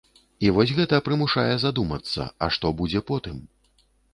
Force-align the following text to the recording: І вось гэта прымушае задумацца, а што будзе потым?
І 0.45 0.49
вось 0.55 0.71
гэта 0.77 0.99
прымушае 1.09 1.45
задумацца, 1.65 2.27
а 2.47 2.53
што 2.57 2.75
будзе 2.81 3.07
потым? 3.13 3.37